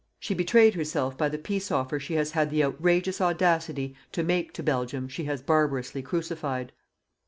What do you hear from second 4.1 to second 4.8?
to make to